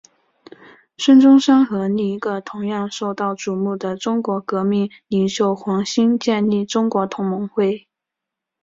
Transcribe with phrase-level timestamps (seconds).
[0.97, 7.87] 孙中山和另一个同样受到瞩目的中国革命领袖黄兴建立中国同盟会。